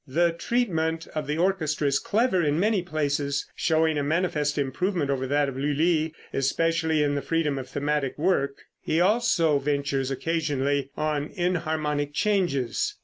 [0.07, 5.27] The treatment of the orchestra is clever in many places, showing a manifest improvement over
[5.27, 8.63] that of Lulli, especially in the freedom of thematic work.
[8.81, 12.95] He also ventures occasionally on enharmonic changes.